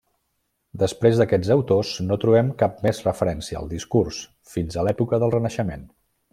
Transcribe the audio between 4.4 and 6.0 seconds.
fins a l'època del Renaixement.